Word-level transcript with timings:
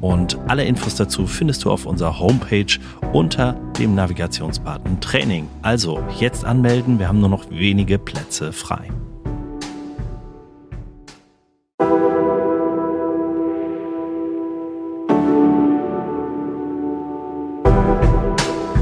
Und 0.00 0.38
alle 0.48 0.64
Infos 0.64 0.96
dazu 0.96 1.26
findest 1.26 1.64
du 1.64 1.70
auf 1.70 1.86
unserer 1.86 2.18
Homepage 2.18 2.78
unter 3.12 3.54
dem 3.78 3.94
Navigationsbutton 3.94 5.00
Training. 5.00 5.48
Also 5.62 6.02
jetzt 6.18 6.44
anmelden. 6.44 6.98
Wir 6.98 7.08
haben 7.08 7.20
nur 7.20 7.28
noch 7.30 7.50
wenige 7.50 7.98
Plätze 7.98 8.52
frei. 8.52 8.90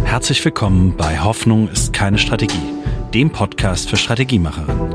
Herzlich 0.05 0.45
willkommen 0.45 0.95
bei 0.97 1.19
Hoffnung 1.19 1.69
ist 1.69 1.93
keine 1.93 2.19
Strategie, 2.19 2.55
dem 3.13 3.31
Podcast 3.31 3.91
für 3.91 3.97
Strategiemacherinnen. 3.97 4.95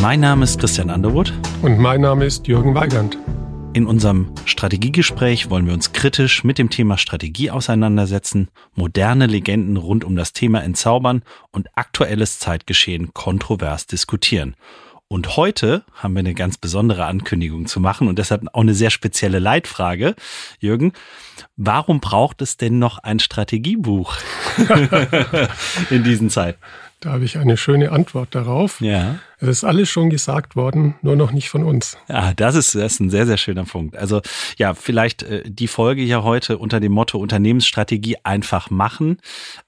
Mein 0.00 0.20
Name 0.20 0.44
ist 0.44 0.60
Christian 0.60 0.90
Underwood. 0.90 1.32
Und 1.62 1.78
mein 1.78 2.02
Name 2.02 2.26
ist 2.26 2.46
Jürgen 2.46 2.74
Weigand. 2.74 3.18
In 3.78 3.86
unserem 3.86 4.34
Strategiegespräch 4.44 5.50
wollen 5.50 5.66
wir 5.66 5.72
uns 5.72 5.92
kritisch 5.92 6.42
mit 6.42 6.58
dem 6.58 6.68
Thema 6.68 6.98
Strategie 6.98 7.52
auseinandersetzen, 7.52 8.48
moderne 8.74 9.26
Legenden 9.26 9.76
rund 9.76 10.02
um 10.02 10.16
das 10.16 10.32
Thema 10.32 10.64
entzaubern 10.64 11.22
und 11.52 11.68
aktuelles 11.76 12.40
Zeitgeschehen 12.40 13.14
kontrovers 13.14 13.86
diskutieren. 13.86 14.56
Und 15.06 15.36
heute 15.36 15.84
haben 15.94 16.14
wir 16.14 16.18
eine 16.18 16.34
ganz 16.34 16.58
besondere 16.58 17.04
Ankündigung 17.04 17.66
zu 17.66 17.78
machen 17.78 18.08
und 18.08 18.18
deshalb 18.18 18.48
auch 18.52 18.62
eine 18.62 18.74
sehr 18.74 18.90
spezielle 18.90 19.38
Leitfrage. 19.38 20.16
Jürgen, 20.58 20.92
warum 21.56 22.00
braucht 22.00 22.42
es 22.42 22.56
denn 22.56 22.80
noch 22.80 22.98
ein 22.98 23.20
Strategiebuch 23.20 24.16
in 25.90 26.02
diesen 26.02 26.30
Zeiten? 26.30 26.58
Da 27.00 27.12
habe 27.12 27.24
ich 27.24 27.38
eine 27.38 27.56
schöne 27.56 27.92
Antwort 27.92 28.34
darauf. 28.34 28.80
Ja. 28.80 29.20
Es 29.40 29.48
ist 29.48 29.64
alles 29.64 29.88
schon 29.88 30.10
gesagt 30.10 30.56
worden, 30.56 30.96
nur 31.00 31.14
noch 31.14 31.30
nicht 31.30 31.48
von 31.48 31.62
uns. 31.62 31.96
Ja, 32.08 32.34
das 32.34 32.56
ist, 32.56 32.74
das 32.74 32.94
ist 32.94 33.00
ein 33.00 33.08
sehr, 33.08 33.24
sehr 33.24 33.36
schöner 33.36 33.64
Punkt. 33.64 33.96
Also 33.96 34.20
ja, 34.56 34.74
vielleicht 34.74 35.22
äh, 35.22 35.44
die 35.46 35.68
Folge 35.68 36.02
hier 36.02 36.24
heute 36.24 36.58
unter 36.58 36.80
dem 36.80 36.90
Motto 36.90 37.18
Unternehmensstrategie 37.18 38.16
einfach 38.24 38.70
machen, 38.70 39.18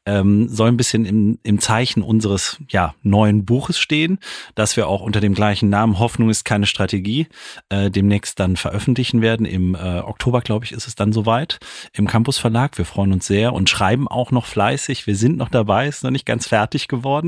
ähm, 0.06 0.48
soll 0.48 0.68
ein 0.68 0.76
bisschen 0.76 1.04
im, 1.04 1.38
im 1.44 1.60
Zeichen 1.60 2.02
unseres 2.02 2.58
ja, 2.68 2.96
neuen 3.02 3.44
Buches 3.44 3.78
stehen, 3.78 4.18
dass 4.56 4.76
wir 4.76 4.88
auch 4.88 5.02
unter 5.02 5.20
dem 5.20 5.34
gleichen 5.34 5.68
Namen 5.68 6.00
Hoffnung 6.00 6.30
ist 6.30 6.44
keine 6.44 6.66
Strategie 6.66 7.28
äh, 7.68 7.92
demnächst 7.92 8.40
dann 8.40 8.56
veröffentlichen 8.56 9.22
werden. 9.22 9.46
Im 9.46 9.76
äh, 9.76 10.00
Oktober, 10.00 10.40
glaube 10.40 10.64
ich, 10.64 10.72
ist 10.72 10.88
es 10.88 10.96
dann 10.96 11.12
soweit 11.12 11.60
im 11.92 12.08
Campus 12.08 12.38
Verlag. 12.38 12.76
Wir 12.76 12.84
freuen 12.84 13.12
uns 13.12 13.28
sehr 13.28 13.52
und 13.52 13.70
schreiben 13.70 14.08
auch 14.08 14.32
noch 14.32 14.46
fleißig. 14.46 15.06
Wir 15.06 15.14
sind 15.14 15.36
noch 15.36 15.48
dabei, 15.48 15.86
ist 15.86 16.02
noch 16.02 16.10
nicht 16.10 16.26
ganz 16.26 16.48
fertig 16.48 16.88
geworden. 16.88 17.19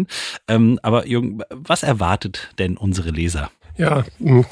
Ähm, 0.48 0.78
aber 0.82 1.06
Jürgen, 1.06 1.42
was 1.50 1.82
erwartet 1.82 2.02
erwartet 2.02 2.50
denn 2.58 2.76
unsere 2.76 3.10
Leser? 3.10 3.50
Ja, 3.76 4.04
hm, 4.18 4.44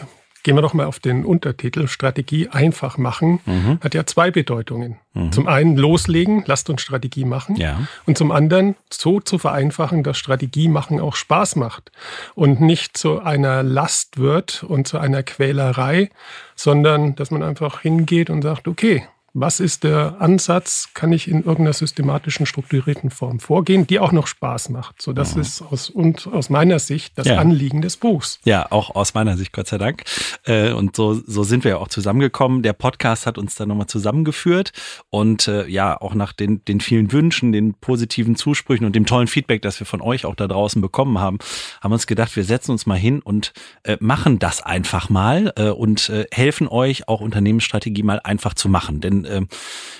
gehen 0.42 0.56
wir 0.56 0.62
doch 0.62 0.72
mal 0.72 0.86
auf 0.86 0.98
den 0.98 1.24
Untertitel 1.24 1.86
Strategie 1.88 2.48
einfach 2.48 2.96
machen. 2.96 3.40
Mhm. 3.44 3.78
Hat 3.82 3.94
ja 3.94 4.06
zwei 4.06 4.30
Bedeutungen. 4.30 4.96
Mhm. 5.12 5.32
Zum 5.32 5.46
einen 5.46 5.76
loslegen, 5.76 6.44
lasst 6.46 6.70
uns 6.70 6.80
Strategie 6.80 7.26
machen. 7.26 7.56
Ja. 7.56 7.80
Und 8.06 8.16
zum 8.16 8.32
anderen 8.32 8.76
so 8.90 9.20
zu 9.20 9.38
vereinfachen, 9.38 10.02
dass 10.02 10.16
Strategie 10.16 10.68
machen 10.68 11.00
auch 11.00 11.16
Spaß 11.16 11.56
macht 11.56 11.92
und 12.34 12.60
nicht 12.60 12.96
zu 12.96 13.20
einer 13.20 13.62
Last 13.62 14.18
wird 14.18 14.62
und 14.62 14.88
zu 14.88 14.98
einer 14.98 15.22
Quälerei, 15.22 16.08
sondern 16.54 17.14
dass 17.16 17.30
man 17.30 17.42
einfach 17.42 17.80
hingeht 17.80 18.30
und 18.30 18.42
sagt, 18.42 18.68
okay, 18.68 19.04
was 19.32 19.60
ist 19.60 19.84
der 19.84 20.16
Ansatz? 20.20 20.88
Kann 20.94 21.12
ich 21.12 21.28
in 21.28 21.38
irgendeiner 21.38 21.72
systematischen, 21.72 22.46
strukturierten 22.46 23.10
Form 23.10 23.38
vorgehen, 23.38 23.86
die 23.86 24.00
auch 24.00 24.12
noch 24.12 24.26
Spaß 24.26 24.70
macht? 24.70 25.00
So, 25.00 25.12
das 25.12 25.34
mhm. 25.34 25.42
ist 25.42 25.62
aus, 25.62 25.88
und 25.88 26.26
aus 26.26 26.50
meiner 26.50 26.78
Sicht 26.78 27.16
das 27.16 27.28
ja. 27.28 27.38
Anliegen 27.38 27.80
des 27.80 27.96
Buchs. 27.96 28.40
Ja, 28.44 28.70
auch 28.70 28.94
aus 28.94 29.14
meiner 29.14 29.36
Sicht, 29.36 29.52
Gott 29.52 29.68
sei 29.68 29.78
Dank. 29.78 30.02
Äh, 30.44 30.72
und 30.72 30.96
so, 30.96 31.14
so 31.14 31.44
sind 31.44 31.64
wir 31.64 31.72
ja 31.72 31.76
auch 31.78 31.88
zusammengekommen. 31.88 32.62
Der 32.62 32.72
Podcast 32.72 33.26
hat 33.26 33.38
uns 33.38 33.54
dann 33.54 33.68
nochmal 33.68 33.86
zusammengeführt 33.86 34.72
und 35.10 35.46
äh, 35.46 35.66
ja, 35.68 36.00
auch 36.00 36.14
nach 36.14 36.32
den, 36.32 36.64
den 36.64 36.80
vielen 36.80 37.12
Wünschen, 37.12 37.52
den 37.52 37.74
positiven 37.74 38.34
Zusprüchen 38.34 38.84
und 38.84 38.96
dem 38.96 39.06
tollen 39.06 39.28
Feedback, 39.28 39.62
das 39.62 39.78
wir 39.78 39.86
von 39.86 40.00
euch 40.00 40.24
auch 40.24 40.34
da 40.34 40.48
draußen 40.48 40.82
bekommen 40.82 41.20
haben, 41.20 41.38
haben 41.80 41.92
uns 41.92 42.08
gedacht, 42.08 42.34
wir 42.34 42.44
setzen 42.44 42.72
uns 42.72 42.86
mal 42.86 42.98
hin 42.98 43.20
und 43.20 43.52
äh, 43.84 43.96
machen 44.00 44.38
das 44.38 44.60
einfach 44.60 45.08
mal 45.08 45.50
und 45.50 46.12
helfen 46.32 46.68
euch 46.68 47.08
auch 47.08 47.20
Unternehmensstrategie 47.20 48.02
mal 48.02 48.20
einfach 48.22 48.54
zu 48.54 48.68
machen. 48.68 49.00
Denn 49.00 49.19
äh, 49.24 49.42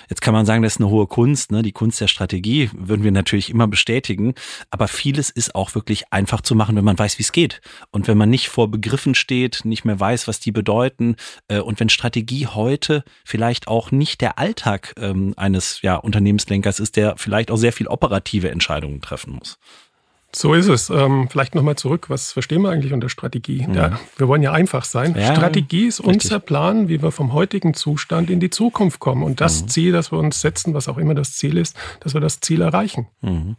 jetzt 0.09 0.21
kann 0.21 0.33
man 0.33 0.45
sagen, 0.45 0.63
das 0.63 0.73
ist 0.73 0.81
eine 0.81 0.89
hohe 0.89 1.07
Kunst, 1.07 1.51
ne? 1.51 1.61
die 1.61 1.71
Kunst 1.71 2.01
der 2.01 2.07
Strategie 2.07 2.69
würden 2.73 3.03
wir 3.03 3.11
natürlich 3.11 3.49
immer 3.49 3.67
bestätigen, 3.67 4.33
aber 4.69 4.87
vieles 4.87 5.29
ist 5.29 5.55
auch 5.55 5.75
wirklich 5.75 6.11
einfach 6.11 6.41
zu 6.41 6.55
machen, 6.55 6.75
wenn 6.75 6.85
man 6.85 6.99
weiß, 6.99 7.17
wie 7.19 7.23
es 7.23 7.31
geht 7.31 7.61
und 7.91 8.07
wenn 8.07 8.17
man 8.17 8.29
nicht 8.29 8.49
vor 8.49 8.69
Begriffen 8.69 9.15
steht, 9.15 9.65
nicht 9.65 9.85
mehr 9.85 9.99
weiß, 9.99 10.27
was 10.27 10.39
die 10.39 10.51
bedeuten 10.51 11.15
äh, 11.47 11.59
und 11.59 11.79
wenn 11.79 11.89
Strategie 11.89 12.47
heute 12.47 13.03
vielleicht 13.25 13.67
auch 13.67 13.91
nicht 13.91 14.21
der 14.21 14.37
Alltag 14.37 14.93
ähm, 14.97 15.33
eines 15.37 15.81
ja, 15.81 15.95
Unternehmenslenkers 15.95 16.79
ist, 16.79 16.95
der 16.95 17.15
vielleicht 17.17 17.51
auch 17.51 17.57
sehr 17.57 17.73
viel 17.73 17.87
operative 17.87 18.49
Entscheidungen 18.49 19.01
treffen 19.01 19.33
muss. 19.33 19.57
So 20.33 20.53
ist 20.53 20.67
es. 20.67 20.89
Ähm, 20.89 21.27
vielleicht 21.29 21.55
nochmal 21.55 21.75
zurück. 21.75 22.09
Was 22.09 22.31
verstehen 22.31 22.61
wir 22.61 22.69
eigentlich 22.69 22.93
unter 22.93 23.09
Strategie? 23.09 23.65
Mhm. 23.67 23.73
Ja, 23.73 23.99
wir 24.17 24.27
wollen 24.27 24.41
ja 24.41 24.51
einfach 24.51 24.85
sein. 24.85 25.15
Ja, 25.17 25.35
Strategie 25.35 25.87
ist 25.87 25.99
richtig. 25.99 26.23
unser 26.25 26.39
Plan, 26.39 26.87
wie 26.87 27.01
wir 27.01 27.11
vom 27.11 27.33
heutigen 27.33 27.73
Zustand 27.73 28.29
in 28.29 28.39
die 28.39 28.49
Zukunft 28.49 28.99
kommen. 28.99 29.23
Und 29.23 29.41
das 29.41 29.63
mhm. 29.63 29.67
Ziel, 29.67 29.91
das 29.91 30.11
wir 30.11 30.19
uns 30.19 30.41
setzen, 30.41 30.73
was 30.73 30.87
auch 30.87 30.97
immer 30.97 31.15
das 31.15 31.33
Ziel 31.33 31.57
ist, 31.57 31.75
dass 31.99 32.13
wir 32.13 32.21
das 32.21 32.39
Ziel 32.39 32.61
erreichen. 32.61 33.07
Mhm. 33.21 33.57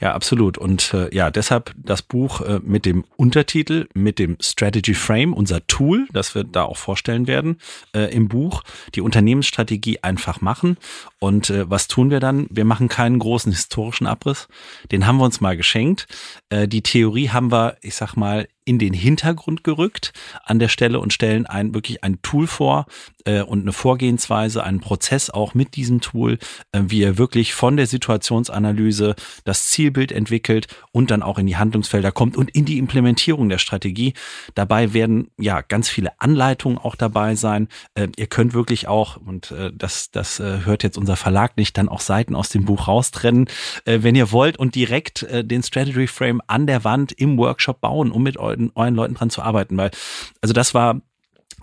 Ja, 0.00 0.14
absolut. 0.14 0.58
Und 0.58 0.94
äh, 0.94 1.14
ja, 1.14 1.30
deshalb 1.30 1.74
das 1.76 2.02
Buch 2.02 2.40
äh, 2.40 2.60
mit 2.62 2.86
dem 2.86 3.04
Untertitel, 3.16 3.88
mit 3.94 4.18
dem 4.18 4.36
Strategy 4.40 4.94
Frame, 4.94 5.32
unser 5.32 5.66
Tool, 5.66 6.06
das 6.12 6.34
wir 6.34 6.44
da 6.44 6.62
auch 6.64 6.76
vorstellen 6.76 7.26
werden 7.26 7.58
äh, 7.94 8.14
im 8.14 8.28
Buch, 8.28 8.62
die 8.94 9.00
Unternehmensstrategie 9.00 10.02
einfach 10.02 10.40
machen. 10.40 10.76
Und 11.18 11.50
äh, 11.50 11.68
was 11.70 11.88
tun 11.88 12.10
wir 12.10 12.20
dann? 12.20 12.46
Wir 12.50 12.64
machen 12.64 12.88
keinen 12.88 13.18
großen 13.18 13.52
historischen 13.52 14.06
Abriss. 14.06 14.48
Den 14.92 15.06
haben 15.06 15.16
wir 15.16 15.24
uns 15.24 15.40
mal 15.40 15.56
geschenkt. 15.56 16.06
Äh, 16.50 16.68
die 16.68 16.82
Theorie 16.82 17.30
haben 17.30 17.50
wir, 17.50 17.76
ich 17.80 17.94
sag 17.94 18.16
mal, 18.16 18.46
in 18.66 18.78
den 18.78 18.92
Hintergrund 18.92 19.64
gerückt 19.64 20.12
an 20.44 20.58
der 20.58 20.68
Stelle 20.68 20.98
und 20.98 21.12
stellen 21.12 21.46
ein 21.46 21.72
wirklich 21.72 22.02
ein 22.02 22.20
Tool 22.20 22.48
vor 22.48 22.86
äh, 23.24 23.40
und 23.40 23.62
eine 23.62 23.72
Vorgehensweise, 23.72 24.64
einen 24.64 24.80
Prozess 24.80 25.30
auch 25.30 25.54
mit 25.54 25.76
diesem 25.76 26.00
Tool, 26.00 26.38
äh, 26.72 26.82
wie 26.86 27.02
er 27.02 27.16
wirklich 27.16 27.54
von 27.54 27.76
der 27.76 27.86
Situationsanalyse 27.86 29.14
das 29.44 29.68
Zielbild 29.70 30.10
entwickelt 30.10 30.66
und 30.90 31.12
dann 31.12 31.22
auch 31.22 31.38
in 31.38 31.46
die 31.46 31.56
Handlungsfelder 31.56 32.10
kommt 32.10 32.36
und 32.36 32.50
in 32.50 32.64
die 32.64 32.78
Implementierung 32.78 33.48
der 33.48 33.58
Strategie. 33.58 34.14
Dabei 34.56 34.92
werden 34.92 35.28
ja 35.38 35.60
ganz 35.62 35.88
viele 35.88 36.20
Anleitungen 36.20 36.76
auch 36.76 36.96
dabei 36.96 37.36
sein. 37.36 37.68
Äh, 37.94 38.08
ihr 38.16 38.26
könnt 38.26 38.52
wirklich 38.52 38.88
auch, 38.88 39.16
und 39.16 39.52
äh, 39.52 39.70
das, 39.72 40.10
das 40.10 40.40
äh, 40.40 40.64
hört 40.64 40.82
jetzt 40.82 40.98
unser 40.98 41.05
Verlag 41.14 41.56
nicht, 41.56 41.78
dann 41.78 41.88
auch 41.88 42.00
Seiten 42.00 42.34
aus 42.34 42.48
dem 42.48 42.64
Buch 42.64 42.88
raustrennen, 42.88 43.46
äh, 43.84 43.98
wenn 44.02 44.16
ihr 44.16 44.32
wollt 44.32 44.58
und 44.58 44.74
direkt 44.74 45.22
äh, 45.22 45.44
den 45.44 45.62
Strategy 45.62 46.08
Frame 46.08 46.42
an 46.48 46.66
der 46.66 46.82
Wand 46.82 47.12
im 47.12 47.38
Workshop 47.38 47.80
bauen, 47.80 48.10
um 48.10 48.24
mit 48.24 48.34
Leuten, 48.34 48.72
euren 48.74 48.96
Leuten 48.96 49.14
dran 49.14 49.30
zu 49.30 49.42
arbeiten, 49.42 49.76
weil, 49.76 49.92
also 50.40 50.52
das 50.52 50.74
war 50.74 51.00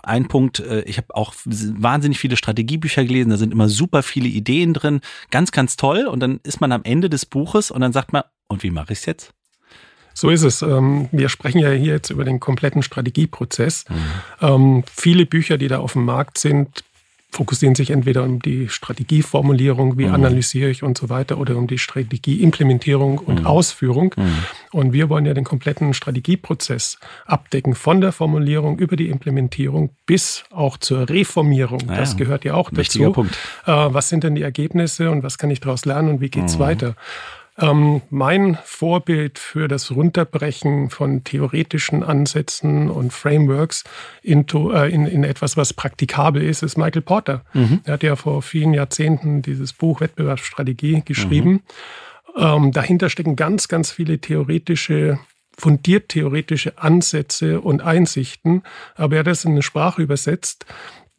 ein 0.02 0.28
Punkt, 0.28 0.60
äh, 0.60 0.82
ich 0.82 0.96
habe 0.96 1.14
auch 1.14 1.34
wahnsinnig 1.44 2.18
viele 2.18 2.36
Strategiebücher 2.36 3.04
gelesen, 3.04 3.30
da 3.30 3.36
sind 3.36 3.52
immer 3.52 3.68
super 3.68 4.02
viele 4.02 4.28
Ideen 4.28 4.74
drin, 4.74 5.00
ganz, 5.30 5.52
ganz 5.52 5.76
toll. 5.76 6.06
Und 6.06 6.20
dann 6.20 6.40
ist 6.42 6.60
man 6.60 6.72
am 6.72 6.82
Ende 6.84 7.10
des 7.10 7.26
Buches 7.26 7.70
und 7.70 7.80
dann 7.80 7.92
sagt 7.92 8.12
man, 8.12 8.22
und 8.48 8.62
wie 8.62 8.70
mache 8.70 8.92
ich 8.92 9.00
es 9.00 9.06
jetzt? 9.06 9.32
So 10.12 10.30
ist 10.30 10.44
es. 10.44 10.62
Ähm, 10.62 11.08
wir 11.10 11.28
sprechen 11.28 11.58
ja 11.58 11.70
hier 11.70 11.94
jetzt 11.94 12.10
über 12.10 12.24
den 12.24 12.38
kompletten 12.38 12.82
Strategieprozess. 12.82 13.84
Mhm. 13.88 13.96
Ähm, 14.40 14.84
viele 14.90 15.26
Bücher, 15.26 15.58
die 15.58 15.68
da 15.68 15.78
auf 15.78 15.94
dem 15.94 16.04
Markt 16.04 16.38
sind, 16.38 16.84
fokussieren 17.34 17.74
sich 17.74 17.90
entweder 17.90 18.22
um 18.22 18.40
die 18.40 18.68
Strategieformulierung, 18.68 19.98
wie 19.98 20.06
mhm. 20.06 20.14
analysiere 20.14 20.70
ich 20.70 20.82
und 20.82 20.96
so 20.96 21.08
weiter, 21.08 21.36
oder 21.38 21.56
um 21.56 21.66
die 21.66 21.78
Strategieimplementierung 21.78 23.18
und 23.18 23.40
mhm. 23.40 23.46
Ausführung. 23.46 24.14
Mhm. 24.16 24.38
Und 24.70 24.92
wir 24.92 25.08
wollen 25.08 25.26
ja 25.26 25.34
den 25.34 25.44
kompletten 25.44 25.94
Strategieprozess 25.94 26.98
abdecken, 27.26 27.74
von 27.74 28.00
der 28.00 28.12
Formulierung 28.12 28.78
über 28.78 28.96
die 28.96 29.08
Implementierung 29.08 29.90
bis 30.06 30.44
auch 30.50 30.76
zur 30.76 31.08
Reformierung. 31.08 31.80
Naja, 31.86 32.00
das 32.00 32.16
gehört 32.16 32.44
ja 32.44 32.54
auch 32.54 32.70
dazu. 32.70 33.12
Punkt. 33.12 33.36
Äh, 33.66 33.72
was 33.72 34.08
sind 34.08 34.22
denn 34.24 34.36
die 34.36 34.42
Ergebnisse 34.42 35.10
und 35.10 35.22
was 35.24 35.36
kann 35.36 35.50
ich 35.50 35.60
daraus 35.60 35.84
lernen 35.84 36.10
und 36.10 36.20
wie 36.20 36.30
geht's 36.30 36.56
mhm. 36.56 36.60
weiter? 36.60 36.96
Ähm, 37.56 38.02
mein 38.10 38.58
Vorbild 38.64 39.38
für 39.38 39.68
das 39.68 39.92
Runterbrechen 39.92 40.90
von 40.90 41.22
theoretischen 41.22 42.02
Ansätzen 42.02 42.90
und 42.90 43.12
Frameworks 43.12 43.84
into, 44.22 44.72
äh, 44.72 44.90
in, 44.90 45.06
in 45.06 45.22
etwas, 45.22 45.56
was 45.56 45.72
praktikabel 45.72 46.42
ist, 46.42 46.64
ist 46.64 46.76
Michael 46.76 47.02
Porter. 47.02 47.44
Mhm. 47.52 47.80
Er 47.84 47.94
hat 47.94 48.02
ja 48.02 48.16
vor 48.16 48.42
vielen 48.42 48.74
Jahrzehnten 48.74 49.40
dieses 49.42 49.72
Buch 49.72 50.00
Wettbewerbsstrategie 50.00 51.02
geschrieben. 51.04 51.50
Mhm. 51.50 51.60
Ähm, 52.36 52.72
dahinter 52.72 53.08
stecken 53.08 53.36
ganz, 53.36 53.68
ganz 53.68 53.92
viele 53.92 54.18
theoretische 54.20 55.20
fundiert 55.56 56.08
theoretische 56.08 56.78
Ansätze 56.78 57.60
und 57.60 57.80
Einsichten, 57.80 58.64
aber 58.96 59.14
er 59.14 59.18
hat 59.20 59.28
das 59.28 59.44
in 59.44 59.52
eine 59.52 59.62
Sprache 59.62 60.02
übersetzt, 60.02 60.66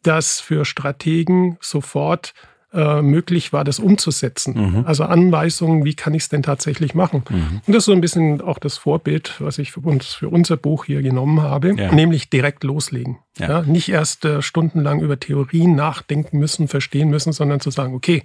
dass 0.02 0.40
für 0.40 0.64
Strategen 0.64 1.56
sofort 1.60 2.34
äh, 2.76 3.00
möglich 3.00 3.52
war, 3.52 3.64
das 3.64 3.78
umzusetzen. 3.78 4.54
Mhm. 4.54 4.84
Also 4.86 5.04
Anweisungen, 5.04 5.84
wie 5.84 5.94
kann 5.94 6.14
ich 6.14 6.24
es 6.24 6.28
denn 6.28 6.42
tatsächlich 6.42 6.94
machen? 6.94 7.22
Mhm. 7.28 7.60
Und 7.66 7.72
das 7.74 7.78
ist 7.78 7.84
so 7.86 7.92
ein 7.92 8.02
bisschen 8.02 8.42
auch 8.42 8.58
das 8.58 8.76
Vorbild, 8.76 9.34
was 9.38 9.58
ich 9.58 9.72
für, 9.72 9.80
uns, 9.80 10.12
für 10.12 10.28
unser 10.28 10.56
Buch 10.56 10.84
hier 10.84 11.02
genommen 11.02 11.42
habe, 11.42 11.74
ja. 11.74 11.92
nämlich 11.92 12.28
direkt 12.28 12.64
loslegen. 12.64 13.18
Ja. 13.38 13.48
ja 13.48 13.62
nicht 13.62 13.88
erst 13.88 14.24
äh, 14.24 14.42
stundenlang 14.42 15.00
über 15.00 15.18
Theorien 15.18 15.74
nachdenken 15.74 16.38
müssen, 16.38 16.68
verstehen 16.68 17.08
müssen, 17.08 17.32
sondern 17.32 17.60
zu 17.60 17.70
sagen, 17.70 17.94
okay, 17.94 18.24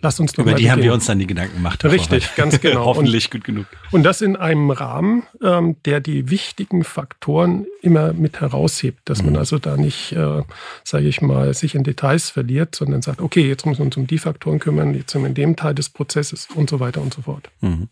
Lass 0.00 0.20
uns 0.20 0.32
doch 0.32 0.44
Über 0.44 0.54
die 0.54 0.70
haben 0.70 0.80
wir 0.80 0.94
uns 0.94 1.06
dann 1.06 1.18
die 1.18 1.26
Gedanken 1.26 1.56
gemacht. 1.56 1.84
Richtig, 1.84 2.36
ganz 2.36 2.60
genau. 2.60 2.84
Hoffentlich 2.84 3.26
und, 3.26 3.30
gut 3.32 3.44
genug. 3.44 3.66
Und 3.90 4.04
das 4.04 4.20
in 4.20 4.36
einem 4.36 4.70
Rahmen, 4.70 5.24
ähm, 5.42 5.74
der 5.86 5.98
die 5.98 6.30
wichtigen 6.30 6.84
Faktoren 6.84 7.66
immer 7.82 8.12
mit 8.12 8.40
heraushebt, 8.40 9.00
dass 9.06 9.18
mhm. 9.20 9.32
man 9.32 9.36
also 9.38 9.58
da 9.58 9.76
nicht, 9.76 10.12
äh, 10.12 10.42
sage 10.84 11.08
ich 11.08 11.20
mal, 11.20 11.52
sich 11.52 11.74
in 11.74 11.82
Details 11.82 12.30
verliert, 12.30 12.76
sondern 12.76 13.02
sagt, 13.02 13.20
okay, 13.20 13.48
jetzt 13.48 13.66
müssen 13.66 13.80
wir 13.80 13.86
uns 13.86 13.96
um 13.96 14.06
die 14.06 14.18
Faktoren 14.18 14.60
kümmern, 14.60 14.94
jetzt 14.94 15.10
sind 15.10 15.22
wir 15.22 15.28
in 15.28 15.34
dem 15.34 15.56
Teil 15.56 15.74
des 15.74 15.88
Prozesses 15.88 16.46
und 16.54 16.70
so 16.70 16.78
weiter 16.78 17.02
und 17.02 17.12
so 17.12 17.22
fort. 17.22 17.50
Mhm. 17.60 17.88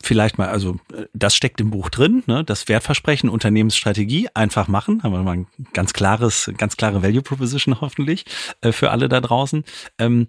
Vielleicht 0.00 0.38
mal, 0.38 0.48
also 0.48 0.76
das 1.12 1.34
steckt 1.34 1.60
im 1.60 1.70
Buch 1.70 1.88
drin, 1.88 2.22
ne? 2.26 2.44
das 2.44 2.68
Wertversprechen, 2.68 3.28
Unternehmensstrategie, 3.28 4.28
einfach 4.34 4.68
machen, 4.68 5.02
haben 5.02 5.12
wir 5.12 5.22
mal 5.24 5.38
ein 5.38 5.46
ganz 5.72 5.92
klares, 5.92 6.52
ganz 6.56 6.76
klare 6.76 7.02
Value 7.02 7.22
Proposition 7.22 7.80
hoffentlich 7.80 8.26
äh, 8.60 8.70
für 8.70 8.92
alle 8.92 9.08
da 9.08 9.20
draußen. 9.20 9.64
Ähm, 9.98 10.28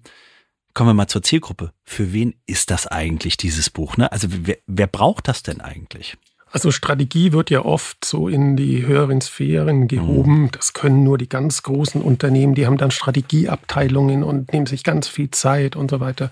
Kommen 0.74 0.90
wir 0.90 0.94
mal 0.94 1.08
zur 1.08 1.22
Zielgruppe. 1.22 1.72
Für 1.84 2.14
wen 2.14 2.36
ist 2.48 2.72
das 2.72 2.88
eigentlich, 2.88 3.38
dieses 3.38 3.70
Buch? 3.70 3.98
Ne? 3.98 4.12
Also 4.12 4.28
wer, 4.30 4.58
wer 4.66 4.88
braucht 4.88 5.28
das 5.28 5.44
denn 5.44 5.62
eigentlich? 5.62 6.18
Also 6.54 6.70
Strategie 6.70 7.32
wird 7.32 7.50
ja 7.50 7.66
oft 7.66 8.06
so 8.06 8.28
in 8.28 8.56
die 8.56 8.86
höheren 8.86 9.22
Sphären 9.22 9.88
gehoben. 9.88 10.44
Mhm. 10.44 10.52
Das 10.52 10.74
können 10.74 11.04
nur 11.04 11.18
die 11.18 11.28
ganz 11.28 11.64
großen 11.64 12.00
Unternehmen, 12.00 12.54
die 12.54 12.68
haben 12.68 12.78
dann 12.78 12.92
Strategieabteilungen 12.92 14.24
und 14.24 14.54
nehmen 14.54 14.68
sich 14.68 14.84
ganz 14.84 15.08
viel 15.08 15.32
Zeit 15.32 15.76
und 15.76 15.90
so 15.90 16.00
weiter. 16.00 16.30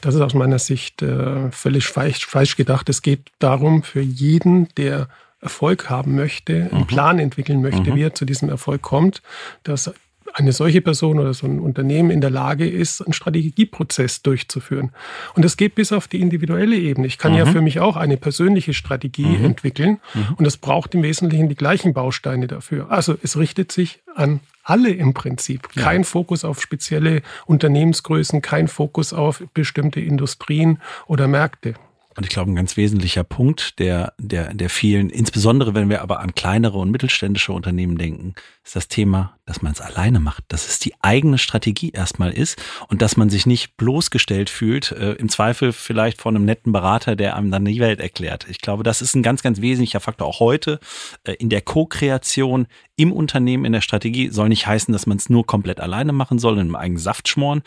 Das 0.00 0.16
ist 0.16 0.20
aus 0.20 0.34
meiner 0.34 0.58
Sicht 0.58 1.02
äh, 1.02 1.52
völlig 1.52 1.86
falsch, 1.86 2.26
falsch 2.26 2.56
gedacht. 2.56 2.88
Es 2.88 3.02
geht 3.02 3.30
darum, 3.38 3.84
für 3.84 4.00
jeden, 4.00 4.66
der 4.76 5.08
Erfolg 5.40 5.88
haben 5.88 6.16
möchte, 6.16 6.68
einen 6.72 6.80
mhm. 6.80 6.86
Plan 6.88 7.18
entwickeln 7.20 7.62
möchte, 7.62 7.92
mhm. 7.92 7.94
wie 7.94 8.02
er 8.02 8.14
zu 8.14 8.24
diesem 8.24 8.48
Erfolg 8.48 8.82
kommt, 8.82 9.22
dass 9.62 9.92
eine 10.34 10.52
solche 10.52 10.80
Person 10.80 11.18
oder 11.18 11.34
so 11.34 11.46
ein 11.46 11.60
Unternehmen 11.60 12.10
in 12.10 12.20
der 12.20 12.30
Lage 12.30 12.68
ist, 12.68 13.02
einen 13.02 13.12
Strategieprozess 13.12 14.22
durchzuführen. 14.22 14.90
Und 15.34 15.44
das 15.44 15.56
geht 15.56 15.74
bis 15.74 15.92
auf 15.92 16.08
die 16.08 16.20
individuelle 16.20 16.76
Ebene. 16.76 17.06
Ich 17.06 17.18
kann 17.18 17.32
mhm. 17.32 17.38
ja 17.38 17.46
für 17.46 17.60
mich 17.60 17.80
auch 17.80 17.96
eine 17.96 18.16
persönliche 18.16 18.74
Strategie 18.74 19.26
mhm. 19.26 19.44
entwickeln 19.44 20.00
mhm. 20.14 20.34
und 20.36 20.46
es 20.46 20.56
braucht 20.56 20.94
im 20.94 21.02
Wesentlichen 21.02 21.48
die 21.48 21.54
gleichen 21.54 21.92
Bausteine 21.92 22.46
dafür. 22.46 22.90
Also 22.90 23.16
es 23.22 23.36
richtet 23.36 23.72
sich 23.72 24.00
an 24.14 24.40
alle 24.64 24.90
im 24.90 25.14
Prinzip. 25.14 25.70
Kein 25.74 26.02
ja. 26.02 26.06
Fokus 26.06 26.44
auf 26.44 26.60
spezielle 26.60 27.22
Unternehmensgrößen, 27.46 28.42
kein 28.42 28.68
Fokus 28.68 29.12
auf 29.12 29.42
bestimmte 29.54 30.00
Industrien 30.00 30.78
oder 31.06 31.28
Märkte. 31.28 31.74
Und 32.16 32.24
ich 32.24 32.28
glaube, 32.28 32.50
ein 32.50 32.56
ganz 32.56 32.76
wesentlicher 32.76 33.24
Punkt 33.24 33.78
der, 33.78 34.12
der, 34.18 34.52
der 34.52 34.68
vielen, 34.68 35.08
insbesondere 35.08 35.74
wenn 35.74 35.88
wir 35.88 36.02
aber 36.02 36.20
an 36.20 36.34
kleinere 36.34 36.78
und 36.78 36.90
mittelständische 36.90 37.52
Unternehmen 37.52 37.96
denken, 37.96 38.34
ist 38.64 38.76
das 38.76 38.88
Thema, 38.88 39.38
dass 39.44 39.60
man 39.60 39.72
es 39.72 39.80
alleine 39.80 40.20
macht, 40.20 40.44
dass 40.48 40.68
es 40.68 40.78
die 40.78 40.94
eigene 41.00 41.36
Strategie 41.36 41.90
erstmal 41.90 42.30
ist 42.30 42.62
und 42.88 43.02
dass 43.02 43.16
man 43.16 43.28
sich 43.28 43.44
nicht 43.44 43.76
bloßgestellt 43.76 44.50
fühlt, 44.50 44.92
äh, 44.92 45.12
im 45.14 45.28
Zweifel 45.28 45.72
vielleicht 45.72 46.20
von 46.20 46.36
einem 46.36 46.44
netten 46.44 46.72
Berater, 46.72 47.16
der 47.16 47.36
einem 47.36 47.50
dann 47.50 47.64
die 47.64 47.80
Welt 47.80 48.00
erklärt. 48.00 48.46
Ich 48.48 48.60
glaube, 48.60 48.84
das 48.84 49.02
ist 49.02 49.16
ein 49.16 49.22
ganz, 49.22 49.42
ganz 49.42 49.60
wesentlicher 49.60 50.00
Faktor 50.00 50.28
auch 50.28 50.40
heute 50.40 50.78
äh, 51.24 51.32
in 51.32 51.48
der 51.48 51.60
Co-Kreation 51.60 52.66
im 52.96 53.12
Unternehmen, 53.12 53.64
in 53.64 53.72
der 53.72 53.80
Strategie. 53.80 54.28
Soll 54.28 54.48
nicht 54.48 54.66
heißen, 54.66 54.92
dass 54.92 55.06
man 55.06 55.16
es 55.16 55.28
nur 55.28 55.44
komplett 55.44 55.80
alleine 55.80 56.12
machen 56.12 56.38
soll, 56.38 56.54
in 56.54 56.60
einem 56.60 56.76
eigenen 56.76 57.00
Saft 57.00 57.28
schmoren, 57.28 57.62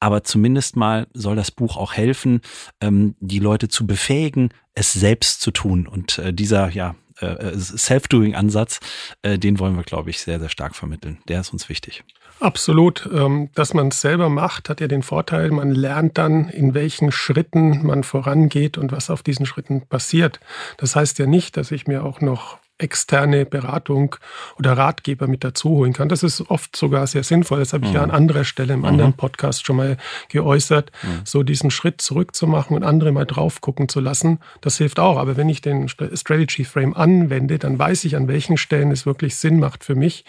aber 0.00 0.24
zumindest 0.24 0.74
mal 0.74 1.06
soll 1.14 1.36
das 1.36 1.52
Buch 1.52 1.76
auch 1.76 1.94
helfen, 1.94 2.40
ähm, 2.80 3.14
die 3.20 3.38
Leute 3.38 3.68
zu 3.68 3.86
befähigen, 3.86 4.50
es 4.74 4.92
selbst 4.92 5.40
zu 5.40 5.52
tun. 5.52 5.86
Und 5.86 6.18
äh, 6.18 6.32
dieser, 6.32 6.70
ja, 6.70 6.96
äh, 7.20 7.26
äh, 7.26 7.58
Self-Doing-Ansatz, 7.58 8.80
äh, 9.22 9.38
den 9.38 9.58
wollen 9.58 9.76
wir, 9.76 9.82
glaube 9.82 10.10
ich, 10.10 10.20
sehr, 10.20 10.40
sehr 10.40 10.48
stark 10.48 10.76
vermitteln. 10.76 11.18
Der 11.28 11.40
ist 11.40 11.52
uns 11.52 11.68
wichtig. 11.68 12.04
Absolut. 12.40 13.08
Ähm, 13.12 13.50
dass 13.54 13.74
man 13.74 13.88
es 13.88 14.00
selber 14.00 14.30
macht, 14.30 14.70
hat 14.70 14.80
ja 14.80 14.88
den 14.88 15.02
Vorteil, 15.02 15.50
man 15.50 15.70
lernt 15.70 16.16
dann, 16.16 16.48
in 16.48 16.72
welchen 16.74 17.12
Schritten 17.12 17.86
man 17.86 18.02
vorangeht 18.02 18.78
und 18.78 18.92
was 18.92 19.10
auf 19.10 19.22
diesen 19.22 19.44
Schritten 19.44 19.86
passiert. 19.86 20.40
Das 20.78 20.96
heißt 20.96 21.18
ja 21.18 21.26
nicht, 21.26 21.56
dass 21.56 21.70
ich 21.70 21.86
mir 21.86 22.02
auch 22.02 22.20
noch 22.20 22.58
externe 22.80 23.46
Beratung 23.46 24.16
oder 24.58 24.72
Ratgeber 24.72 25.26
mit 25.26 25.44
dazu 25.44 25.70
holen 25.70 25.92
kann. 25.92 26.08
Das 26.08 26.22
ist 26.22 26.50
oft 26.50 26.74
sogar 26.76 27.06
sehr 27.06 27.22
sinnvoll. 27.22 27.60
Das 27.60 27.72
habe 27.72 27.84
ich 27.84 27.90
mhm. 27.90 27.96
ja 27.96 28.02
an 28.02 28.10
anderer 28.10 28.44
Stelle 28.44 28.74
im 28.74 28.84
anderen 28.84 29.10
mhm. 29.10 29.16
Podcast 29.16 29.66
schon 29.66 29.76
mal 29.76 29.96
geäußert. 30.28 30.90
Mhm. 31.02 31.20
So 31.24 31.42
diesen 31.42 31.70
Schritt 31.70 32.00
zurückzumachen 32.00 32.76
und 32.76 32.82
andere 32.82 33.12
mal 33.12 33.26
drauf 33.26 33.60
gucken 33.60 33.88
zu 33.88 34.00
lassen, 34.00 34.40
das 34.60 34.78
hilft 34.78 34.98
auch. 34.98 35.18
Aber 35.18 35.36
wenn 35.36 35.48
ich 35.48 35.60
den 35.60 35.88
Strategy 35.88 36.64
Frame 36.64 36.94
anwende, 36.94 37.58
dann 37.58 37.78
weiß 37.78 38.04
ich, 38.04 38.16
an 38.16 38.28
welchen 38.28 38.56
Stellen 38.56 38.90
es 38.90 39.06
wirklich 39.06 39.36
Sinn 39.36 39.60
macht 39.60 39.84
für 39.84 39.94
mich, 39.94 40.24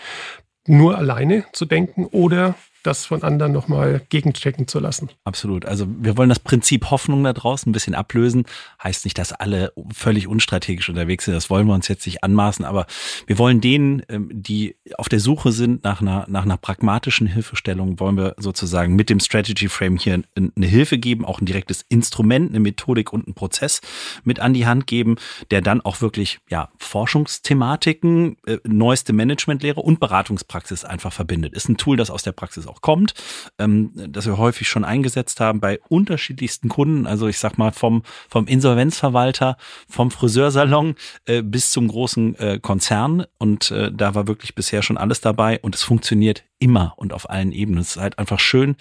nur 0.67 0.97
alleine 0.97 1.45
zu 1.53 1.65
denken 1.65 2.05
oder 2.05 2.55
das 2.83 3.05
von 3.05 3.23
anderen 3.23 3.51
nochmal 3.51 4.01
gegenchecken 4.09 4.67
zu 4.67 4.79
lassen. 4.79 5.09
Absolut. 5.23 5.65
Also 5.65 5.85
wir 5.99 6.17
wollen 6.17 6.29
das 6.29 6.39
Prinzip 6.39 6.89
Hoffnung 6.91 7.23
da 7.23 7.33
draußen 7.33 7.69
ein 7.69 7.73
bisschen 7.73 7.95
ablösen. 7.95 8.45
Heißt 8.83 9.05
nicht, 9.05 9.17
dass 9.17 9.33
alle 9.33 9.73
völlig 9.93 10.27
unstrategisch 10.27 10.89
unterwegs 10.89 11.25
sind. 11.25 11.33
Das 11.33 11.49
wollen 11.49 11.67
wir 11.67 11.73
uns 11.73 11.87
jetzt 11.87 12.05
nicht 12.05 12.23
anmaßen. 12.23 12.65
Aber 12.65 12.87
wir 13.27 13.37
wollen 13.37 13.61
denen, 13.61 14.03
ähm, 14.09 14.29
die 14.33 14.75
auf 14.97 15.09
der 15.09 15.19
Suche 15.19 15.51
sind 15.51 15.83
nach 15.83 16.01
einer, 16.01 16.25
nach 16.27 16.43
einer 16.43 16.57
pragmatischen 16.57 17.27
Hilfestellung, 17.27 17.99
wollen 17.99 18.17
wir 18.17 18.35
sozusagen 18.37 18.95
mit 18.95 19.09
dem 19.09 19.19
Strategy 19.19 19.69
Frame 19.69 19.97
hier 19.97 20.21
eine 20.35 20.67
Hilfe 20.67 20.97
geben, 20.97 21.25
auch 21.25 21.39
ein 21.39 21.45
direktes 21.45 21.85
Instrument, 21.89 22.49
eine 22.49 22.59
Methodik 22.59 23.13
und 23.13 23.27
einen 23.27 23.35
Prozess 23.35 23.81
mit 24.23 24.39
an 24.39 24.53
die 24.53 24.65
Hand 24.65 24.87
geben, 24.87 25.15
der 25.51 25.61
dann 25.61 25.81
auch 25.81 26.01
wirklich, 26.01 26.39
ja, 26.49 26.69
Forschungsthematiken, 26.77 28.37
äh, 28.45 28.57
neueste 28.63 29.13
Managementlehre 29.13 29.81
und 29.81 29.99
Beratungspraxis 29.99 30.85
einfach 30.85 31.13
verbindet. 31.13 31.53
Ist 31.53 31.69
ein 31.69 31.77
Tool, 31.77 31.97
das 31.97 32.09
aus 32.09 32.23
der 32.23 32.31
Praxis 32.31 32.67
auch 32.71 32.81
kommt, 32.81 33.13
ähm, 33.59 33.91
das 33.95 34.25
wir 34.25 34.37
häufig 34.37 34.67
schon 34.67 34.83
eingesetzt 34.83 35.39
haben 35.39 35.59
bei 35.59 35.79
unterschiedlichsten 35.89 36.69
Kunden. 36.69 37.05
Also 37.05 37.27
ich 37.27 37.37
sag 37.37 37.57
mal 37.57 37.71
vom, 37.71 38.03
vom 38.29 38.47
Insolvenzverwalter, 38.47 39.57
vom 39.87 40.11
Friseursalon 40.11 40.95
äh, 41.25 41.41
bis 41.41 41.71
zum 41.71 41.87
großen 41.87 42.35
äh, 42.39 42.59
Konzern. 42.61 43.25
Und 43.37 43.71
äh, 43.71 43.91
da 43.91 44.15
war 44.15 44.27
wirklich 44.27 44.55
bisher 44.55 44.81
schon 44.81 44.97
alles 44.97 45.21
dabei 45.21 45.59
und 45.61 45.75
es 45.75 45.83
funktioniert 45.83 46.43
immer 46.61 46.93
und 46.95 47.11
auf 47.11 47.29
allen 47.29 47.51
Ebenen. 47.51 47.81
Es 47.81 47.95
ist 47.95 48.01
halt 48.01 48.19
einfach 48.19 48.39
schön. 48.39 48.75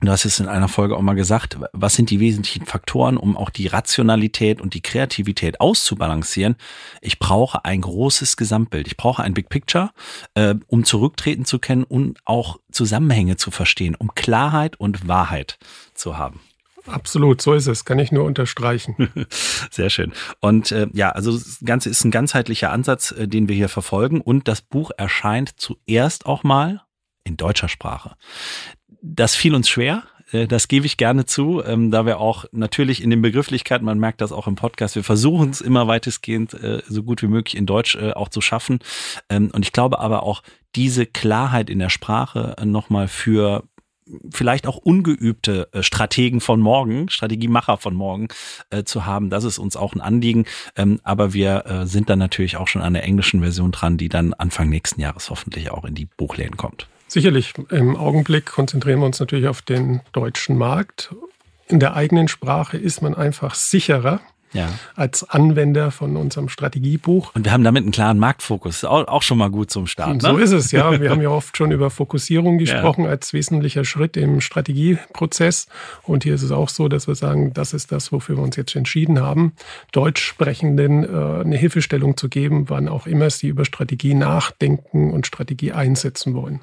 Du 0.00 0.10
hast 0.10 0.24
es 0.24 0.40
in 0.40 0.46
einer 0.46 0.68
Folge 0.68 0.96
auch 0.96 1.02
mal 1.02 1.14
gesagt, 1.14 1.58
was 1.72 1.94
sind 1.94 2.10
die 2.10 2.20
wesentlichen 2.20 2.64
Faktoren, 2.64 3.16
um 3.16 3.36
auch 3.36 3.50
die 3.50 3.66
Rationalität 3.66 4.60
und 4.60 4.74
die 4.74 4.80
Kreativität 4.80 5.60
auszubalancieren? 5.60 6.56
Ich 7.00 7.18
brauche 7.18 7.64
ein 7.64 7.80
großes 7.80 8.36
Gesamtbild. 8.36 8.86
Ich 8.86 8.96
brauche 8.96 9.22
ein 9.22 9.34
Big 9.34 9.48
Picture, 9.48 9.90
äh, 10.34 10.54
um 10.68 10.84
zurücktreten 10.84 11.44
zu 11.44 11.58
können 11.58 11.84
und 11.84 12.18
auch 12.24 12.58
Zusammenhänge 12.70 13.36
zu 13.36 13.50
verstehen, 13.50 13.94
um 13.94 14.14
Klarheit 14.14 14.78
und 14.78 15.08
Wahrheit 15.08 15.58
zu 15.94 16.16
haben. 16.16 16.40
Absolut, 16.86 17.40
so 17.40 17.54
ist 17.54 17.66
es, 17.66 17.84
kann 17.86 17.98
ich 17.98 18.12
nur 18.12 18.24
unterstreichen. 18.24 19.08
Sehr 19.70 19.88
schön. 19.88 20.12
Und 20.40 20.70
äh, 20.70 20.86
ja, 20.92 21.10
also 21.10 21.32
das 21.32 21.60
Ganze 21.64 21.88
ist 21.88 22.04
ein 22.04 22.10
ganzheitlicher 22.10 22.70
Ansatz, 22.70 23.10
äh, 23.12 23.26
den 23.26 23.48
wir 23.48 23.56
hier 23.56 23.70
verfolgen. 23.70 24.20
Und 24.20 24.48
das 24.48 24.60
Buch 24.60 24.90
erscheint 24.96 25.58
zuerst 25.58 26.26
auch 26.26 26.42
mal 26.42 26.82
in 27.24 27.36
deutscher 27.36 27.68
Sprache. 27.68 28.16
Das 29.02 29.34
fiel 29.34 29.54
uns 29.54 29.68
schwer, 29.68 30.04
äh, 30.32 30.46
das 30.46 30.68
gebe 30.68 30.86
ich 30.86 30.96
gerne 30.96 31.24
zu, 31.24 31.62
ähm, 31.64 31.90
da 31.90 32.06
wir 32.06 32.18
auch 32.18 32.44
natürlich 32.52 33.02
in 33.02 33.10
den 33.10 33.22
Begrifflichkeiten, 33.22 33.84
man 33.84 33.98
merkt 33.98 34.20
das 34.20 34.32
auch 34.32 34.46
im 34.46 34.56
Podcast, 34.56 34.96
wir 34.96 35.04
versuchen 35.04 35.50
es 35.50 35.60
immer 35.60 35.86
weitestgehend 35.86 36.54
äh, 36.54 36.82
so 36.86 37.02
gut 37.02 37.22
wie 37.22 37.28
möglich 37.28 37.56
in 37.56 37.66
Deutsch 37.66 37.94
äh, 37.96 38.12
auch 38.12 38.28
zu 38.28 38.40
schaffen. 38.40 38.80
Ähm, 39.28 39.50
und 39.52 39.64
ich 39.64 39.72
glaube 39.72 40.00
aber 40.00 40.22
auch, 40.22 40.42
diese 40.74 41.06
Klarheit 41.06 41.70
in 41.70 41.78
der 41.78 41.88
Sprache 41.88 42.56
nochmal 42.64 43.06
für 43.06 43.62
vielleicht 44.32 44.66
auch 44.66 44.76
ungeübte 44.76 45.68
Strategen 45.80 46.40
von 46.40 46.60
morgen, 46.60 47.08
Strategiemacher 47.08 47.78
von 47.78 47.94
morgen 47.94 48.26
äh, 48.70 48.82
zu 48.82 49.06
haben. 49.06 49.30
Das 49.30 49.44
ist 49.44 49.58
uns 49.58 49.76
auch 49.76 49.94
ein 49.94 50.00
Anliegen. 50.00 50.46
Ähm, 50.74 50.98
aber 51.04 51.32
wir 51.32 51.64
äh, 51.64 51.86
sind 51.86 52.10
dann 52.10 52.18
natürlich 52.18 52.56
auch 52.56 52.66
schon 52.66 52.82
an 52.82 52.94
der 52.94 53.04
englischen 53.04 53.40
Version 53.40 53.70
dran, 53.70 53.96
die 53.96 54.08
dann 54.08 54.34
Anfang 54.34 54.68
nächsten 54.68 55.00
Jahres 55.00 55.30
hoffentlich 55.30 55.70
auch 55.70 55.84
in 55.84 55.94
die 55.94 56.06
Buchläden 56.06 56.56
kommt. 56.56 56.88
Sicherlich. 57.14 57.54
Im 57.70 57.96
Augenblick 57.96 58.46
konzentrieren 58.46 58.98
wir 58.98 59.06
uns 59.06 59.20
natürlich 59.20 59.46
auf 59.46 59.62
den 59.62 60.00
deutschen 60.10 60.58
Markt. 60.58 61.14
In 61.68 61.78
der 61.78 61.94
eigenen 61.94 62.26
Sprache 62.26 62.76
ist 62.76 63.02
man 63.02 63.14
einfach 63.14 63.54
sicherer, 63.54 64.20
ja. 64.52 64.68
als 64.96 65.22
Anwender 65.30 65.92
von 65.92 66.16
unserem 66.16 66.48
Strategiebuch. 66.48 67.32
Und 67.36 67.44
wir 67.44 67.52
haben 67.52 67.62
damit 67.62 67.84
einen 67.84 67.92
klaren 67.92 68.18
Marktfokus. 68.18 68.82
Auch, 68.82 69.06
auch 69.06 69.22
schon 69.22 69.38
mal 69.38 69.48
gut 69.48 69.70
zum 69.70 69.86
Start. 69.86 70.22
Ne? 70.22 70.28
So 70.28 70.38
ist 70.38 70.50
es, 70.50 70.72
ja. 70.72 70.90
Wir 71.00 71.10
haben 71.10 71.22
ja 71.22 71.28
oft 71.28 71.56
schon 71.56 71.70
über 71.70 71.88
Fokussierung 71.88 72.58
gesprochen 72.58 73.04
ja. 73.04 73.10
als 73.10 73.32
wesentlicher 73.32 73.84
Schritt 73.84 74.16
im 74.16 74.40
Strategieprozess. 74.40 75.68
Und 76.02 76.24
hier 76.24 76.34
ist 76.34 76.42
es 76.42 76.50
auch 76.50 76.68
so, 76.68 76.88
dass 76.88 77.06
wir 77.06 77.14
sagen, 77.14 77.54
das 77.54 77.74
ist 77.74 77.92
das, 77.92 78.10
wofür 78.10 78.38
wir 78.38 78.42
uns 78.42 78.56
jetzt 78.56 78.74
entschieden 78.74 79.20
haben, 79.20 79.52
Deutschsprechenden 79.92 81.04
äh, 81.04 81.42
eine 81.42 81.56
Hilfestellung 81.56 82.16
zu 82.16 82.28
geben, 82.28 82.68
wann 82.70 82.88
auch 82.88 83.06
immer 83.06 83.30
sie 83.30 83.46
über 83.46 83.64
Strategie 83.64 84.14
nachdenken 84.14 85.12
und 85.12 85.28
Strategie 85.28 85.70
einsetzen 85.70 86.34
wollen. 86.34 86.60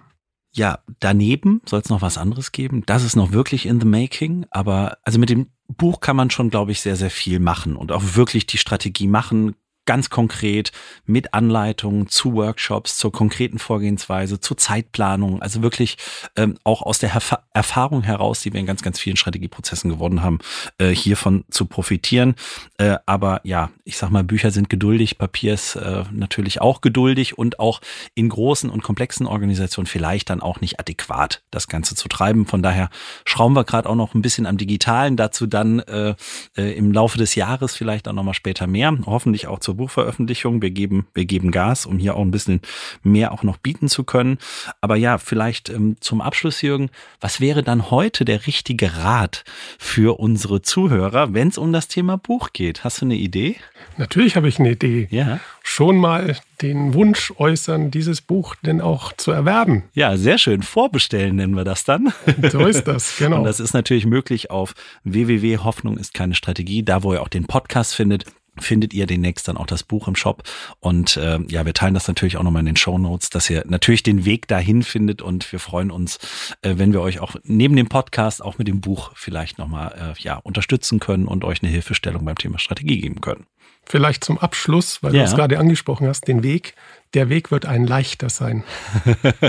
Ja, 0.53 0.79
daneben 0.99 1.61
soll 1.65 1.79
es 1.79 1.89
noch 1.89 2.01
was 2.01 2.17
anderes 2.17 2.51
geben. 2.51 2.83
Das 2.85 3.03
ist 3.03 3.15
noch 3.15 3.31
wirklich 3.31 3.65
in 3.65 3.79
the 3.79 3.87
making. 3.87 4.45
Aber 4.51 4.97
also 5.03 5.17
mit 5.17 5.29
dem 5.29 5.47
Buch 5.67 6.01
kann 6.01 6.15
man 6.15 6.29
schon, 6.29 6.49
glaube 6.49 6.71
ich, 6.71 6.81
sehr, 6.81 6.95
sehr 6.95 7.09
viel 7.09 7.39
machen 7.39 7.75
und 7.75 7.91
auch 7.91 8.15
wirklich 8.15 8.47
die 8.47 8.57
Strategie 8.57 9.07
machen, 9.07 9.55
ganz 9.85 10.09
konkret 10.09 10.71
mit 11.05 11.33
Anleitungen 11.33 12.07
zu 12.07 12.33
Workshops, 12.33 12.97
zur 12.97 13.11
konkreten 13.11 13.59
Vorgehensweise, 13.59 14.39
zur 14.39 14.57
Zeitplanung, 14.57 15.41
also 15.41 15.61
wirklich 15.61 15.97
ähm, 16.35 16.57
auch 16.63 16.81
aus 16.81 16.99
der 16.99 17.11
Erf 17.11 17.37
Erfahrung 17.53 18.03
heraus, 18.03 18.41
die 18.41 18.53
wir 18.53 18.59
in 18.59 18.65
ganz, 18.65 18.81
ganz 18.81 18.99
vielen 18.99 19.17
Strategieprozessen 19.17 19.89
gewonnen 19.89 20.21
haben, 20.21 20.39
äh, 20.77 20.89
hiervon 20.89 21.43
zu 21.49 21.65
profitieren. 21.65 22.35
Äh, 22.77 22.97
aber 23.05 23.41
ja, 23.43 23.71
ich 23.83 23.97
sag 23.97 24.09
mal, 24.09 24.23
Bücher 24.23 24.51
sind 24.51 24.69
geduldig, 24.69 25.17
Papier 25.17 25.53
ist 25.53 25.75
äh, 25.75 26.03
natürlich 26.11 26.61
auch 26.61 26.81
geduldig 26.81 27.37
und 27.37 27.59
auch 27.59 27.81
in 28.15 28.29
großen 28.29 28.69
und 28.69 28.83
komplexen 28.83 29.27
Organisationen 29.27 29.87
vielleicht 29.87 30.29
dann 30.29 30.41
auch 30.41 30.61
nicht 30.61 30.79
adäquat, 30.79 31.43
das 31.51 31.67
Ganze 31.67 31.95
zu 31.95 32.07
treiben. 32.07 32.45
Von 32.45 32.63
daher 32.63 32.89
schrauben 33.25 33.55
wir 33.55 33.63
gerade 33.63 33.89
auch 33.89 33.95
noch 33.95 34.13
ein 34.13 34.21
bisschen 34.21 34.45
am 34.45 34.57
Digitalen, 34.57 35.17
dazu 35.17 35.47
dann 35.47 35.79
äh, 35.79 36.15
äh, 36.57 36.71
im 36.77 36.91
Laufe 36.91 37.17
des 37.17 37.35
Jahres 37.35 37.75
vielleicht 37.75 38.07
auch 38.07 38.13
nochmal 38.13 38.33
später 38.33 38.67
mehr, 38.67 38.97
hoffentlich 39.05 39.47
auch 39.47 39.59
zur 39.71 39.77
Buchveröffentlichung. 39.77 40.61
Wir 40.61 40.71
geben, 40.71 41.07
wir 41.13 41.23
geben 41.23 41.49
Gas, 41.51 41.85
um 41.85 41.97
hier 41.97 42.17
auch 42.17 42.21
ein 42.21 42.31
bisschen 42.31 42.59
mehr 43.03 43.31
auch 43.31 43.43
noch 43.43 43.55
bieten 43.55 43.87
zu 43.87 44.03
können. 44.03 44.37
Aber 44.81 44.97
ja, 44.97 45.17
vielleicht 45.17 45.69
ähm, 45.69 45.95
zum 46.01 46.19
Abschluss, 46.19 46.61
Jürgen, 46.61 46.89
was 47.21 47.39
wäre 47.39 47.63
dann 47.63 47.89
heute 47.89 48.25
der 48.25 48.47
richtige 48.47 48.97
Rat 48.97 49.45
für 49.79 50.19
unsere 50.19 50.61
Zuhörer, 50.61 51.33
wenn 51.33 51.47
es 51.47 51.57
um 51.57 51.71
das 51.71 51.87
Thema 51.87 52.17
Buch 52.17 52.49
geht? 52.51 52.83
Hast 52.83 52.99
du 52.99 53.05
eine 53.05 53.15
Idee? 53.15 53.55
Natürlich 53.97 54.35
habe 54.35 54.49
ich 54.49 54.59
eine 54.59 54.71
Idee. 54.71 55.07
Ja. 55.09 55.39
Schon 55.63 55.97
mal 55.97 56.35
den 56.61 56.93
Wunsch 56.93 57.31
äußern, 57.37 57.91
dieses 57.91 58.21
Buch 58.21 58.55
denn 58.55 58.81
auch 58.81 59.13
zu 59.13 59.31
erwerben. 59.31 59.83
Ja, 59.93 60.17
sehr 60.17 60.37
schön. 60.37 60.63
Vorbestellen 60.63 61.37
nennen 61.37 61.55
wir 61.55 61.63
das 61.63 61.85
dann. 61.85 62.13
So 62.51 62.65
ist 62.65 62.87
das, 62.87 63.15
genau. 63.19 63.37
Und 63.37 63.43
das 63.45 63.59
ist 63.59 63.73
natürlich 63.73 64.05
möglich 64.05 64.51
auf 64.51 64.73
www.hoffnung 65.03 65.97
ist 65.97 66.13
keine 66.13 66.35
Strategie, 66.35 66.83
da 66.83 67.03
wo 67.03 67.13
ihr 67.13 67.21
auch 67.21 67.29
den 67.29 67.45
Podcast 67.45 67.95
findet 67.95 68.25
findet 68.59 68.93
ihr 68.93 69.05
demnächst 69.05 69.47
dann 69.47 69.57
auch 69.57 69.65
das 69.65 69.83
Buch 69.83 70.07
im 70.07 70.15
Shop. 70.15 70.43
Und 70.79 71.17
äh, 71.17 71.39
ja, 71.47 71.65
wir 71.65 71.73
teilen 71.73 71.93
das 71.93 72.07
natürlich 72.07 72.37
auch 72.37 72.43
nochmal 72.43 72.61
in 72.61 72.65
den 72.65 72.75
Show 72.75 72.97
Notes, 72.97 73.29
dass 73.29 73.49
ihr 73.49 73.63
natürlich 73.67 74.03
den 74.03 74.25
Weg 74.25 74.47
dahin 74.47 74.83
findet. 74.83 75.21
Und 75.21 75.51
wir 75.51 75.59
freuen 75.59 75.91
uns, 75.91 76.17
äh, 76.61 76.73
wenn 76.77 76.93
wir 76.93 77.01
euch 77.01 77.19
auch 77.19 77.35
neben 77.43 77.75
dem 77.75 77.87
Podcast 77.87 78.43
auch 78.43 78.57
mit 78.57 78.67
dem 78.67 78.81
Buch 78.81 79.11
vielleicht 79.15 79.57
nochmal 79.57 80.15
äh, 80.17 80.21
ja, 80.21 80.35
unterstützen 80.35 80.99
können 80.99 81.27
und 81.27 81.43
euch 81.43 81.63
eine 81.63 81.71
Hilfestellung 81.71 82.25
beim 82.25 82.37
Thema 82.37 82.59
Strategie 82.59 82.99
geben 82.99 83.21
können. 83.21 83.45
Vielleicht 83.85 84.23
zum 84.23 84.37
Abschluss, 84.37 85.01
weil 85.01 85.15
ja. 85.15 85.23
du 85.23 85.29
es 85.29 85.35
gerade 85.35 85.57
angesprochen 85.57 86.07
hast, 86.07 86.27
den 86.27 86.43
Weg 86.43 86.75
der 87.13 87.29
Weg 87.29 87.51
wird 87.51 87.65
ein 87.65 87.85
leichter 87.85 88.29
sein. 88.29 88.63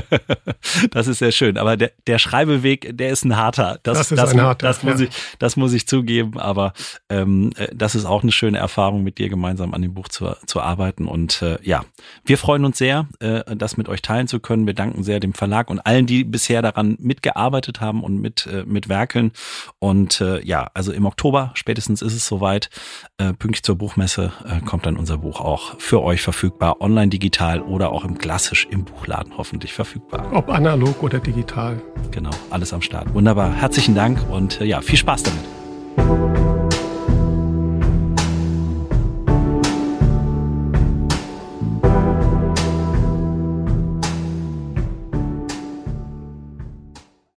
das 0.91 1.07
ist 1.07 1.19
sehr 1.19 1.31
schön. 1.31 1.57
Aber 1.59 1.77
der, 1.77 1.93
der 2.07 2.19
Schreibeweg, 2.19 2.97
der 2.97 3.11
ist 3.11 3.25
ein 3.25 3.37
harter. 3.37 3.79
Das, 3.85 3.99
das 3.99 4.13
ist 4.13 4.19
das, 4.19 4.33
ein 4.33 4.41
harter. 4.41 4.67
Das 4.67 4.83
muss, 4.83 5.01
ja. 5.01 5.07
ich, 5.07 5.15
das 5.39 5.57
muss 5.57 5.73
ich 5.73 5.87
zugeben. 5.87 6.39
Aber 6.39 6.73
ähm, 7.09 7.53
äh, 7.57 7.69
das 7.73 7.95
ist 7.95 8.05
auch 8.05 8.23
eine 8.23 8.33
schöne 8.33 8.59
Erfahrung, 8.59 9.03
mit 9.05 9.19
dir 9.19 9.29
gemeinsam 9.29 9.75
an 9.75 9.83
dem 9.83 9.95
Buch 9.95 10.09
zu, 10.09 10.35
zu 10.47 10.61
arbeiten. 10.61 11.07
Und 11.07 11.41
äh, 11.43 11.59
ja, 11.63 11.85
wir 12.25 12.37
freuen 12.37 12.65
uns 12.65 12.79
sehr, 12.79 13.09
äh, 13.21 13.55
das 13.55 13.77
mit 13.77 13.89
euch 13.89 14.03
teilen 14.03 14.27
zu 14.27 14.41
können. 14.41 14.67
Wir 14.67 14.75
danken 14.75 15.05
sehr 15.05 15.21
dem 15.21 15.33
Verlag 15.33 15.71
und 15.71 15.79
allen, 15.81 16.07
die 16.07 16.25
bisher 16.25 16.63
daran 16.63 16.97
mitgearbeitet 16.99 17.81
haben 17.81 18.03
und 18.03 18.21
mit, 18.21 18.47
äh, 18.47 18.65
mit 18.67 18.89
werkeln. 18.89 19.33
Und 19.79 20.21
äh, 20.21 20.45
ja, 20.45 20.69
also 20.75 20.93
im 20.93 21.07
Oktober 21.07 21.53
spätestens 21.55 22.03
ist 22.03 22.15
es 22.15 22.27
soweit. 22.27 22.71
Äh, 23.19 23.35
pünktlich 23.35 23.63
zur 23.63 23.77
Buchmesse 23.77 24.33
äh, 24.45 24.61
kommt 24.65 24.87
dann 24.87 24.97
unser 24.97 25.19
Buch 25.19 25.41
auch 25.41 25.79
für 25.79 26.03
euch 26.03 26.23
verfügbar, 26.23 26.81
online, 26.81 27.09
digital 27.09 27.52
digital 27.53 27.61
oder 27.73 27.93
auch 27.93 28.05
im 28.05 28.19
klassisch 28.19 28.67
im 28.71 28.85
Buchladen 28.85 29.33
hoffentlich 29.37 29.73
verfügbar. 29.73 30.27
Ob 30.33 30.49
analog 30.49 31.03
oder 31.03 31.19
digital. 31.19 31.81
Genau, 32.11 32.31
alles 32.51 32.73
am 32.73 32.83
Start. 32.83 33.13
Wunderbar. 33.15 33.53
Herzlichen 33.55 33.95
Dank 33.95 34.19
und 34.31 34.61
äh, 34.61 34.65
ja, 34.65 34.81
viel 34.81 34.99
Spaß 34.99 35.23
damit. 35.25 35.62